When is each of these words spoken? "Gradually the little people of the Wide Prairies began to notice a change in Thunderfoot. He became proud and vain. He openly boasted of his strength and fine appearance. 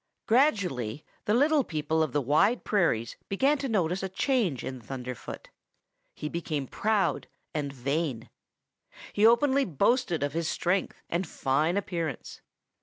"Gradually 0.25 1.05
the 1.25 1.35
little 1.35 1.63
people 1.63 2.01
of 2.01 2.11
the 2.11 2.23
Wide 2.23 2.63
Prairies 2.63 3.17
began 3.29 3.59
to 3.59 3.69
notice 3.69 4.01
a 4.01 4.09
change 4.09 4.63
in 4.63 4.81
Thunderfoot. 4.81 5.49
He 6.15 6.27
became 6.27 6.65
proud 6.65 7.27
and 7.53 7.71
vain. 7.71 8.31
He 9.13 9.27
openly 9.27 9.63
boasted 9.63 10.23
of 10.23 10.33
his 10.33 10.49
strength 10.49 11.03
and 11.07 11.27
fine 11.27 11.77
appearance. 11.77 12.41